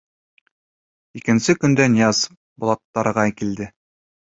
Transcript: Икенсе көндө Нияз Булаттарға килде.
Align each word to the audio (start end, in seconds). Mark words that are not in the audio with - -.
Икенсе 1.19 1.55
көндө 1.65 1.87
Нияз 1.97 2.23
Булаттарға 2.65 3.29
килде. 3.39 3.71